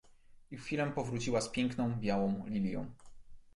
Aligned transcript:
"I 0.51 0.57
w 0.57 0.63
chwilę 0.63 0.91
powróciła 0.91 1.41
z 1.41 1.49
piękną, 1.49 1.99
białą 1.99 2.47
lilią." 2.47 2.91